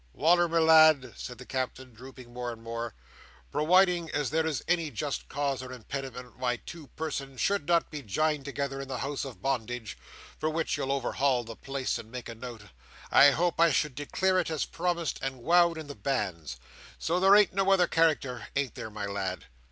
[0.13, 2.95] "Wal"r, my lad," said the Captain, drooping more and more,
[3.51, 8.01] "prowiding as there is any just cause or impediment why two persons should not be
[8.01, 9.99] jined together in the house of bondage,
[10.39, 12.63] for which you'll overhaul the place and make a note,
[13.11, 16.57] I hope I should declare it as promised and wowed in the banns.
[16.97, 19.45] So there ain't no other character; ain't there, my lad?"